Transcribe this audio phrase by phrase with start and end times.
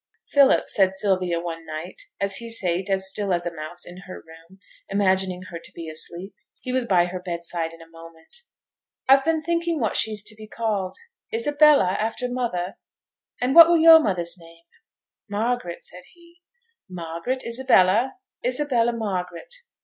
[0.25, 4.23] 'Philip,' said Sylvia, one night, as he sate as still as a mouse in her
[4.25, 4.57] room,
[4.89, 6.33] imagining her to be asleep.
[6.59, 8.35] He was by her bed side in a moment.
[9.07, 10.95] 'I've been thinking what she's to be called.
[11.31, 12.79] Isabella, after mother;
[13.39, 14.65] and what were yo'r mother's name?'
[15.29, 16.39] 'Margaret,' said he.
[16.89, 19.53] 'Margaret Isabella; Isabella Margaret.